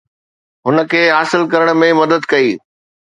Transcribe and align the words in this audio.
هن 0.65 0.77
کي 0.93 1.01
حاصل 1.17 1.41
ڪرڻ 1.53 1.67
۾ 1.85 1.91
مدد 2.01 2.21
ڪئي 2.33 2.49